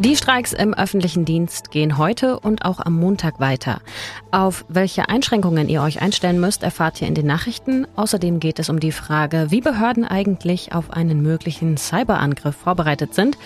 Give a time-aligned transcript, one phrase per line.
[0.00, 3.80] Die Streiks im öffentlichen Dienst gehen heute und auch am Montag weiter.
[4.30, 7.84] Auf welche Einschränkungen ihr euch einstellen müsst, erfahrt ihr in den Nachrichten.
[7.96, 13.38] Außerdem geht es um die Frage, wie Behörden eigentlich auf einen möglichen Cyberangriff vorbereitet sind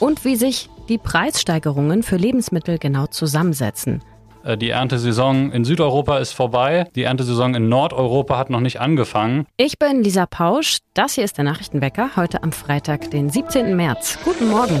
[0.00, 4.02] und wie sich die Preissteigerungen für Lebensmittel genau zusammensetzen.
[4.44, 6.86] Äh, die Erntesaison in Südeuropa ist vorbei.
[6.94, 9.44] Die Erntesaison in Nordeuropa hat noch nicht angefangen.
[9.58, 10.78] Ich bin Lisa Pausch.
[10.94, 13.76] Das hier ist der Nachrichtenwecker heute am Freitag, den 17.
[13.76, 14.18] März.
[14.24, 14.80] Guten Morgen.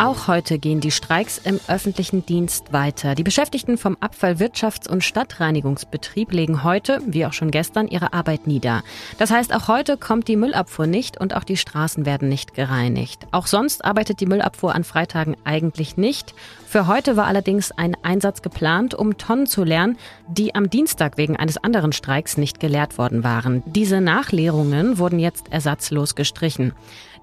[0.00, 3.14] Auch heute gehen die Streiks im öffentlichen Dienst weiter.
[3.14, 8.82] Die Beschäftigten vom Abfallwirtschafts- und Stadtreinigungsbetrieb legen heute, wie auch schon gestern, ihre Arbeit nieder.
[9.18, 13.26] Das heißt, auch heute kommt die Müllabfuhr nicht und auch die Straßen werden nicht gereinigt.
[13.30, 16.34] Auch sonst arbeitet die Müllabfuhr an Freitagen eigentlich nicht.
[16.66, 19.98] Für heute war allerdings ein Einsatz geplant, um Tonnen zu leeren,
[20.28, 23.62] die am Dienstag wegen eines anderen Streiks nicht geleert worden waren.
[23.66, 26.72] Diese Nachleerungen wurden jetzt ersatzlos gestrichen.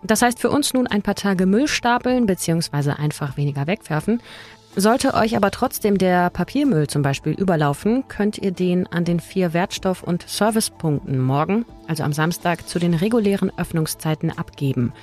[0.03, 2.92] Das heißt für uns nun ein paar Tage Müll stapeln bzw.
[2.92, 4.22] einfach weniger wegwerfen.
[4.80, 9.52] Sollte euch aber trotzdem der Papiermüll zum Beispiel überlaufen, könnt ihr den an den vier
[9.53, 14.94] Wertstoff- und Servicepunkten morgen, also am Samstag, zu den regulären Öffnungszeiten abgeben.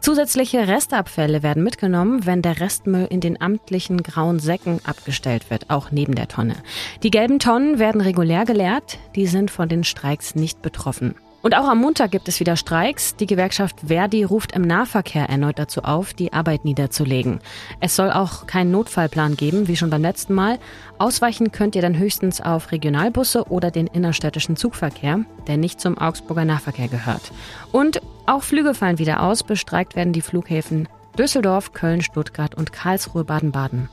[0.00, 5.92] Zusätzliche Restabfälle werden mitgenommen, wenn der Restmüll in den amtlichen grauen Säcken abgestellt wird, auch
[5.92, 6.56] neben der Tonne.
[7.04, 11.14] Die gelben Tonnen werden regulär geleert, die sind von den Streiks nicht betroffen.
[11.42, 13.16] Und auch am Montag gibt es wieder Streiks.
[13.16, 17.40] Die Gewerkschaft Verdi ruft im Nahverkehr erneut dazu auf, die Arbeit niederzulegen.
[17.80, 20.58] Es soll auch keinen Notfallplan geben, wie schon beim letzten Mal.
[20.98, 26.44] Ausweichen könnt ihr dann höchstens auf Regionalbusse oder den innerstädtischen Zugverkehr, der nicht zum Augsburger
[26.44, 27.32] Nahverkehr gehört.
[27.72, 29.42] Und auch Flüge fallen wieder aus.
[29.42, 30.88] Bestreikt werden die Flughäfen
[31.18, 33.88] Düsseldorf, Köln, Stuttgart und Karlsruhe, Baden-Baden.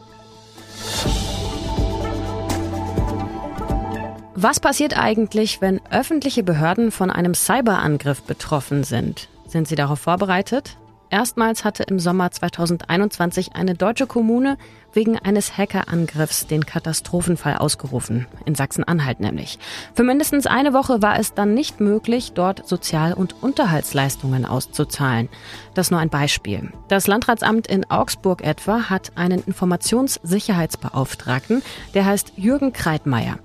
[4.40, 9.30] Was passiert eigentlich, wenn öffentliche Behörden von einem Cyberangriff betroffen sind?
[9.48, 10.78] Sind sie darauf vorbereitet?
[11.10, 14.60] Erstmals hatte im Sommer 2021 eine deutsche Kommune
[14.94, 19.58] wegen eines Hackerangriffs den Katastrophenfall ausgerufen, in Sachsen-Anhalt nämlich.
[19.96, 25.30] Für mindestens eine Woche war es dann nicht möglich, dort Sozial- und Unterhaltsleistungen auszuzahlen.
[25.74, 26.72] Das nur ein Beispiel.
[26.90, 31.64] Das Landratsamt in Augsburg etwa hat einen Informationssicherheitsbeauftragten,
[31.96, 33.40] der heißt Jürgen Kreitmeier.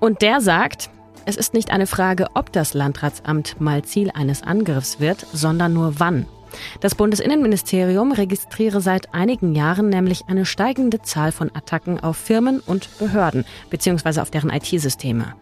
[0.00, 0.90] Und der sagt,
[1.26, 6.00] es ist nicht eine Frage, ob das Landratsamt mal Ziel eines Angriffs wird, sondern nur
[6.00, 6.26] wann.
[6.80, 12.88] Das Bundesinnenministerium registriere seit einigen Jahren nämlich eine steigende Zahl von Attacken auf Firmen und
[12.98, 14.20] Behörden bzw.
[14.20, 15.34] auf deren IT-Systeme.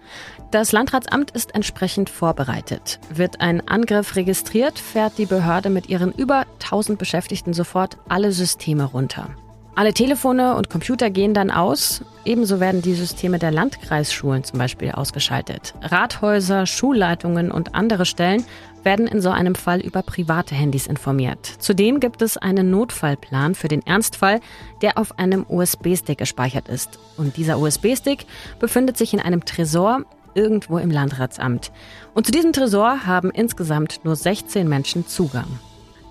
[0.51, 3.01] Das Landratsamt ist entsprechend vorbereitet.
[3.11, 8.85] Wird ein Angriff registriert, fährt die Behörde mit ihren über 1000 Beschäftigten sofort alle Systeme
[8.85, 9.31] runter.
[9.79, 12.03] Alle Telefone und Computer gehen dann aus.
[12.25, 15.73] Ebenso werden die Systeme der Landkreisschulen zum Beispiel ausgeschaltet.
[15.81, 18.45] Rathäuser, Schulleitungen und andere Stellen
[18.83, 21.47] werden in so einem Fall über private Handys informiert.
[21.61, 24.41] Zudem gibt es einen Notfallplan für den Ernstfall,
[24.83, 26.99] der auf einem USB-Stick gespeichert ist.
[27.17, 28.27] Und dieser USB-Stick
[28.59, 30.01] befindet sich in einem Tresor
[30.35, 31.71] irgendwo im Landratsamt.
[32.15, 35.47] Und zu diesem Tresor haben insgesamt nur 16 Menschen Zugang.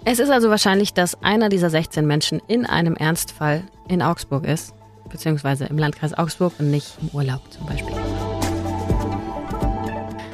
[0.09, 4.73] Es ist also wahrscheinlich, dass einer dieser 16 Menschen in einem Ernstfall in Augsburg ist,
[5.09, 7.93] beziehungsweise im Landkreis Augsburg und nicht im Urlaub zum Beispiel.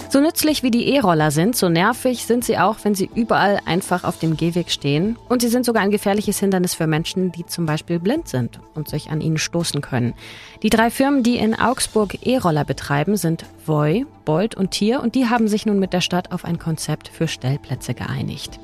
[0.10, 4.04] So nützlich wie die E-Roller sind, so nervig sind sie auch, wenn sie überall einfach
[4.04, 5.18] auf dem Gehweg stehen.
[5.28, 8.90] Und sie sind sogar ein gefährliches Hindernis für Menschen, die zum Beispiel blind sind und
[8.90, 10.14] sich an ihnen stoßen können.
[10.62, 15.30] Die drei Firmen, die in Augsburg E-Roller betreiben, sind Voy, Bolt und Tier und die
[15.32, 18.60] haben sich nun mit der Stadt auf ein Konzept für Stellplätze geeinigt.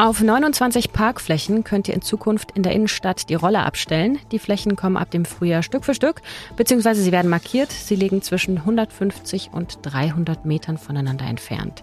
[0.00, 4.20] Auf 29 Parkflächen könnt ihr in Zukunft in der Innenstadt die Roller abstellen.
[4.30, 6.22] Die Flächen kommen ab dem Frühjahr Stück für Stück,
[6.54, 7.72] beziehungsweise sie werden markiert.
[7.72, 11.82] Sie liegen zwischen 150 und 300 Metern voneinander entfernt.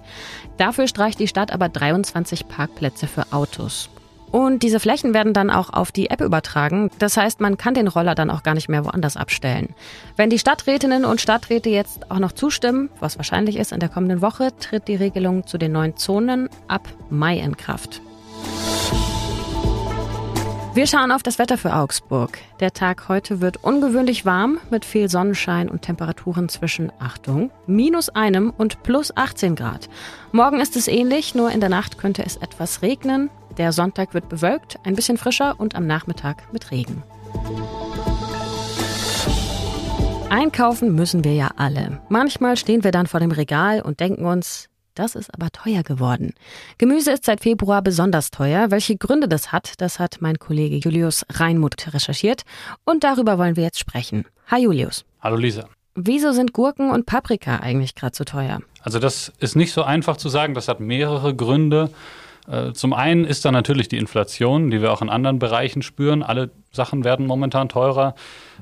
[0.56, 3.90] Dafür streicht die Stadt aber 23 Parkplätze für Autos.
[4.32, 6.92] Und diese Flächen werden dann auch auf die App übertragen.
[7.00, 9.76] Das heißt, man kann den Roller dann auch gar nicht mehr woanders abstellen.
[10.16, 14.22] Wenn die Stadträtinnen und Stadträte jetzt auch noch zustimmen, was wahrscheinlich ist in der kommenden
[14.22, 18.02] Woche, tritt die Regelung zu den neuen Zonen ab Mai in Kraft.
[20.76, 22.38] Wir schauen auf das Wetter für Augsburg.
[22.60, 28.50] Der Tag heute wird ungewöhnlich warm mit viel Sonnenschein und Temperaturen zwischen, Achtung, minus einem
[28.50, 29.88] und plus 18 Grad.
[30.34, 33.30] Morgen ist es ähnlich, nur in der Nacht könnte es etwas regnen.
[33.58, 37.04] Der Sonntag wird bewölkt, ein bisschen frischer und am Nachmittag mit Regen.
[40.30, 42.02] Einkaufen müssen wir ja alle.
[42.10, 46.34] Manchmal stehen wir dann vor dem Regal und denken uns, das ist aber teuer geworden.
[46.78, 48.72] Gemüse ist seit Februar besonders teuer.
[48.72, 52.44] Welche Gründe das hat, das hat mein Kollege Julius Reinmuth recherchiert.
[52.86, 54.26] Und darüber wollen wir jetzt sprechen.
[54.48, 55.06] Hi Julius.
[55.22, 55.68] Hallo Lisa.
[55.96, 58.60] Wieso sind Gurken und Paprika eigentlich gerade so teuer?
[58.82, 61.90] Also das ist nicht so einfach zu sagen, das hat mehrere Gründe.
[62.48, 66.24] Äh, zum einen ist da natürlich die Inflation, die wir auch in anderen Bereichen spüren.
[66.24, 68.16] Alle Sachen werden momentan teurer.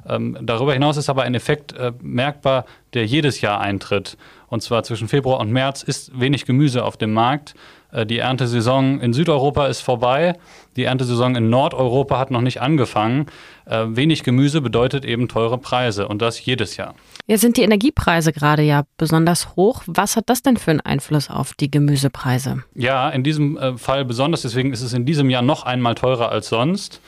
[0.07, 4.17] Ähm, darüber hinaus ist aber ein Effekt äh, merkbar, der jedes Jahr eintritt.
[4.47, 7.55] Und zwar zwischen Februar und März ist wenig Gemüse auf dem Markt.
[7.91, 10.37] Äh, die Erntesaison in Südeuropa ist vorbei.
[10.75, 13.27] Die Erntesaison in Nordeuropa hat noch nicht angefangen.
[13.65, 16.95] Äh, wenig Gemüse bedeutet eben teure Preise und das jedes Jahr.
[17.27, 19.83] Jetzt sind die Energiepreise gerade ja besonders hoch.
[19.85, 22.63] Was hat das denn für einen Einfluss auf die Gemüsepreise?
[22.75, 24.41] Ja, in diesem äh, Fall besonders.
[24.41, 26.99] Deswegen ist es in diesem Jahr noch einmal teurer als sonst.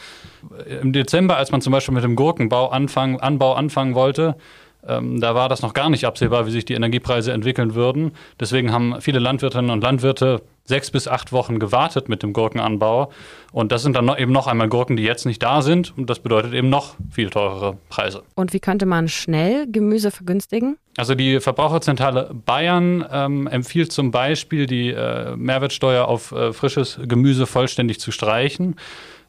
[0.81, 4.35] Im Dezember, als man zum Beispiel mit dem Gurkenbau anfangen, Anbau anfangen wollte,
[4.87, 8.11] ähm, da war das noch gar nicht absehbar, wie sich die Energiepreise entwickeln würden.
[8.39, 13.11] Deswegen haben viele Landwirtinnen und Landwirte sechs bis acht Wochen gewartet mit dem Gurkenanbau.
[13.51, 15.95] Und das sind dann noch, eben noch einmal Gurken, die jetzt nicht da sind.
[15.97, 18.23] Und das bedeutet eben noch viel teurere Preise.
[18.35, 20.77] Und wie könnte man schnell Gemüse vergünstigen?
[20.97, 27.45] Also die Verbraucherzentrale Bayern ähm, empfiehlt zum Beispiel, die äh, Mehrwertsteuer auf äh, frisches Gemüse
[27.45, 28.75] vollständig zu streichen.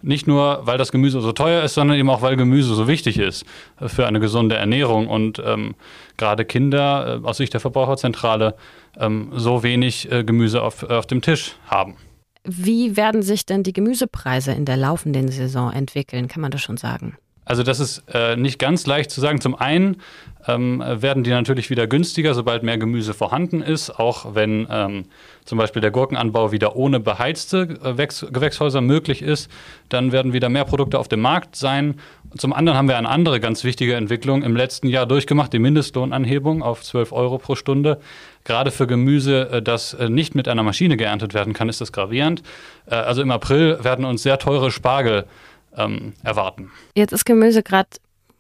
[0.03, 3.19] Nicht nur, weil das Gemüse so teuer ist, sondern eben auch, weil Gemüse so wichtig
[3.19, 3.45] ist
[3.87, 5.75] für eine gesunde Ernährung und ähm,
[6.17, 8.55] gerade Kinder äh, aus Sicht der Verbraucherzentrale
[8.99, 11.97] ähm, so wenig äh, Gemüse auf, auf dem Tisch haben.
[12.45, 16.29] Wie werden sich denn die Gemüsepreise in der laufenden Saison entwickeln?
[16.29, 17.17] Kann man das schon sagen?
[17.47, 19.41] Also das ist äh, nicht ganz leicht zu sagen.
[19.41, 20.03] Zum einen
[20.49, 25.05] ähm, werden die natürlich wieder günstiger, sobald mehr Gemüse vorhanden ist, auch wenn ähm,
[25.45, 29.49] zum Beispiel der Gurkenanbau wieder ohne beheizte äh, Gewächshäuser möglich ist,
[29.89, 32.01] dann werden wieder mehr Produkte auf dem Markt sein.
[32.37, 36.65] Zum anderen haben wir eine andere ganz wichtige Entwicklung im letzten Jahr durchgemacht, die Mindestlohnanhebung
[36.65, 38.01] auf 12 Euro pro Stunde.
[38.43, 41.93] Gerade für Gemüse, äh, das äh, nicht mit einer Maschine geerntet werden kann, ist das
[41.93, 42.43] gravierend.
[42.87, 45.27] Äh, also im April werden uns sehr teure Spargel
[45.77, 46.71] ähm, erwarten.
[46.95, 47.89] Jetzt ist Gemüse gerade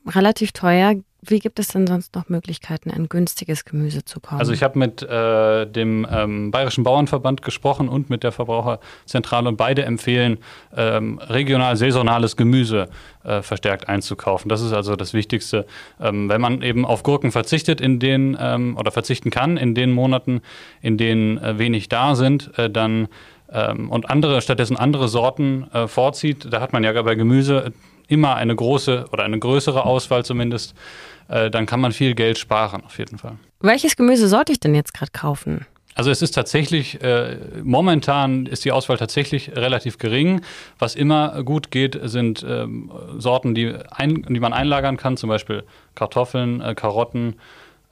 [0.06, 0.94] relativ teuer.
[1.28, 4.38] Wie gibt es denn sonst noch Möglichkeiten, an günstiges Gemüse zu kommen?
[4.38, 9.56] Also ich habe mit äh, dem ähm, Bayerischen Bauernverband gesprochen und mit der Verbraucherzentrale und
[9.56, 10.38] beide empfehlen,
[10.76, 12.88] ähm, regional saisonales Gemüse
[13.24, 14.48] äh, verstärkt einzukaufen.
[14.48, 15.66] Das ist also das Wichtigste.
[16.00, 19.90] Ähm, wenn man eben auf Gurken verzichtet in den ähm, oder verzichten kann in den
[19.90, 20.42] Monaten,
[20.80, 23.08] in denen äh, wenig da sind, äh, dann
[23.52, 27.72] ähm, und andere, stattdessen andere Sorten äh, vorzieht, da hat man ja bei Gemüse
[28.08, 30.74] immer eine große oder eine größere Auswahl zumindest,
[31.28, 33.36] äh, dann kann man viel Geld sparen auf jeden Fall.
[33.60, 35.66] Welches Gemüse sollte ich denn jetzt gerade kaufen?
[35.96, 40.42] Also es ist tatsächlich, äh, momentan ist die Auswahl tatsächlich relativ gering.
[40.78, 45.64] Was immer gut geht, sind ähm, Sorten, die, ein, die man einlagern kann, zum Beispiel
[45.94, 47.36] Kartoffeln, äh, Karotten.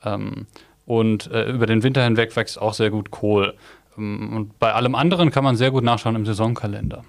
[0.03, 0.45] Ähm,
[0.85, 3.55] und äh, über den Winter hinweg wächst auch sehr gut Kohl.
[3.97, 7.03] Ähm, und bei allem anderen kann man sehr gut nachschauen im Saisonkalender.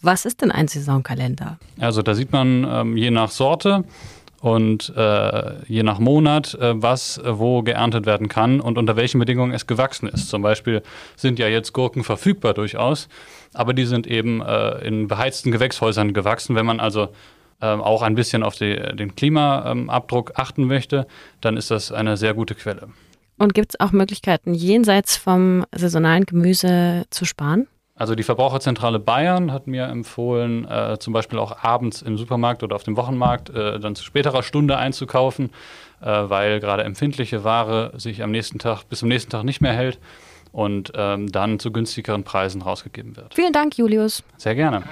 [0.00, 1.58] Was ist denn ein Saisonkalender?
[1.78, 3.84] Also da sieht man ähm, je nach Sorte
[4.40, 9.20] und äh, je nach Monat, äh, was äh, wo geerntet werden kann und unter welchen
[9.20, 10.28] Bedingungen es gewachsen ist.
[10.28, 10.82] Zum Beispiel
[11.14, 13.08] sind ja jetzt Gurken verfügbar durchaus,
[13.54, 16.56] aber die sind eben äh, in beheizten Gewächshäusern gewachsen.
[16.56, 17.10] Wenn man also
[17.60, 21.06] ähm, auch ein bisschen auf die, den Klimaabdruck achten möchte,
[21.40, 22.88] dann ist das eine sehr gute Quelle.
[23.42, 27.66] Und gibt es auch Möglichkeiten, jenseits vom saisonalen Gemüse zu sparen?
[27.96, 32.76] Also die Verbraucherzentrale Bayern hat mir empfohlen, äh, zum Beispiel auch abends im Supermarkt oder
[32.76, 35.50] auf dem Wochenmarkt äh, dann zu späterer Stunde einzukaufen,
[36.00, 39.72] äh, weil gerade empfindliche Ware sich am nächsten Tag bis zum nächsten Tag nicht mehr
[39.72, 39.98] hält
[40.52, 43.34] und ähm, dann zu günstigeren Preisen rausgegeben wird.
[43.34, 44.22] Vielen Dank, Julius.
[44.36, 44.84] Sehr gerne.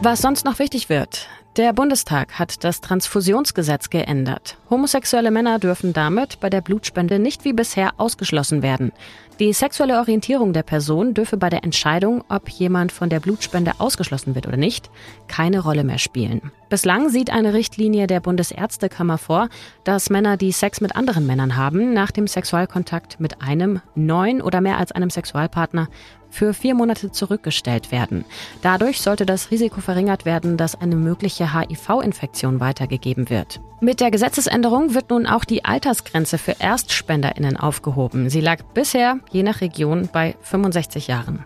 [0.00, 1.28] Was sonst noch wichtig wird.
[1.56, 4.58] Der Bundestag hat das Transfusionsgesetz geändert.
[4.68, 8.92] Homosexuelle Männer dürfen damit bei der Blutspende nicht wie bisher ausgeschlossen werden.
[9.38, 14.34] Die sexuelle Orientierung der Person dürfe bei der Entscheidung, ob jemand von der Blutspende ausgeschlossen
[14.34, 14.90] wird oder nicht,
[15.28, 16.52] keine Rolle mehr spielen.
[16.68, 19.48] Bislang sieht eine Richtlinie der Bundesärztekammer vor,
[19.84, 24.60] dass Männer, die Sex mit anderen Männern haben, nach dem Sexualkontakt mit einem, neun oder
[24.60, 25.88] mehr als einem Sexualpartner
[26.36, 28.24] für vier Monate zurückgestellt werden.
[28.62, 33.60] Dadurch sollte das Risiko verringert werden, dass eine mögliche HIV-Infektion weitergegeben wird.
[33.80, 38.30] Mit der Gesetzesänderung wird nun auch die Altersgrenze für ErstspenderInnen aufgehoben.
[38.30, 41.44] Sie lag bisher, je nach Region, bei 65 Jahren.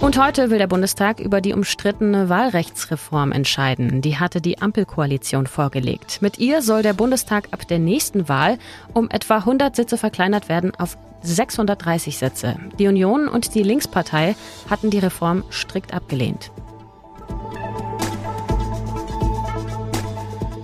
[0.00, 4.00] Und heute will der Bundestag über die umstrittene Wahlrechtsreform entscheiden.
[4.00, 6.22] Die hatte die Ampelkoalition vorgelegt.
[6.22, 8.56] Mit ihr soll der Bundestag ab der nächsten Wahl
[8.94, 12.56] um etwa 100 Sitze verkleinert werden auf 630 Sitze.
[12.78, 14.34] Die Union und die Linkspartei
[14.68, 16.50] hatten die Reform strikt abgelehnt.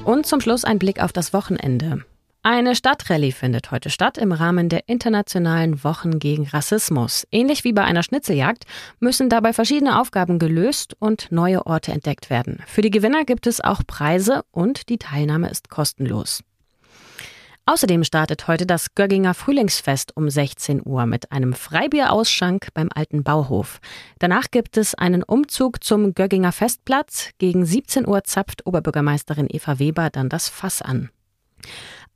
[0.04, 2.04] Und zum Schluss ein Blick auf das Wochenende.
[2.48, 7.26] Eine Stadtrallye findet heute statt im Rahmen der internationalen Wochen gegen Rassismus.
[7.32, 8.66] Ähnlich wie bei einer Schnitzeljagd
[9.00, 12.62] müssen dabei verschiedene Aufgaben gelöst und neue Orte entdeckt werden.
[12.68, 16.44] Für die Gewinner gibt es auch Preise und die Teilnahme ist kostenlos.
[17.68, 23.80] Außerdem startet heute das Gögginger Frühlingsfest um 16 Uhr mit einem Freibierausschank beim alten Bauhof.
[24.20, 27.30] Danach gibt es einen Umzug zum Gögginger Festplatz.
[27.38, 31.10] Gegen 17 Uhr zapft Oberbürgermeisterin Eva Weber dann das Fass an.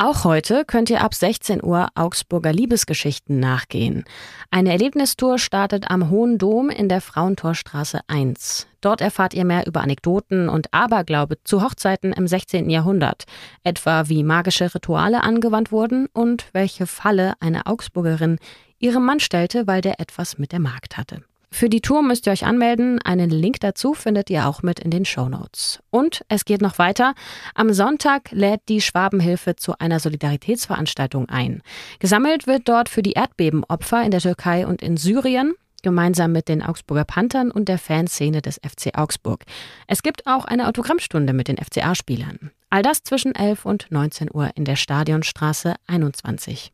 [0.03, 4.05] Auch heute könnt ihr ab 16 Uhr Augsburger Liebesgeschichten nachgehen.
[4.51, 8.67] Eine Erlebnistour startet am Hohen Dom in der Frauentorstraße 1.
[8.81, 12.71] Dort erfahrt ihr mehr über Anekdoten und Aberglaube zu Hochzeiten im 16.
[12.71, 13.25] Jahrhundert,
[13.63, 18.39] etwa wie magische Rituale angewandt wurden und welche Falle eine Augsburgerin
[18.79, 21.23] ihrem Mann stellte, weil der etwas mit der Magd hatte.
[21.53, 23.01] Für die Tour müsst ihr euch anmelden.
[23.03, 25.81] Einen Link dazu findet ihr auch mit in den Show Notes.
[25.91, 27.15] Und es geht noch weiter.
[27.55, 31.63] Am Sonntag lädt die Schwabenhilfe zu einer Solidaritätsveranstaltung ein.
[31.99, 36.63] Gesammelt wird dort für die Erdbebenopfer in der Türkei und in Syrien gemeinsam mit den
[36.63, 39.45] Augsburger Panthern und der Fanszene des FC Augsburg.
[39.87, 42.51] Es gibt auch eine Autogrammstunde mit den FCA-Spielern.
[42.69, 46.73] All das zwischen 11 und 19 Uhr in der Stadionstraße 21.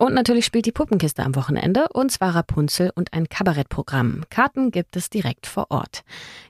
[0.00, 4.24] Und natürlich spielt die Puppenkiste am Wochenende, und zwar Rapunzel und ein Kabarettprogramm.
[4.30, 6.04] Karten gibt es direkt vor Ort.